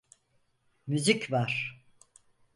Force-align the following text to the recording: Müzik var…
Müzik 0.87 1.31
var… 1.31 1.83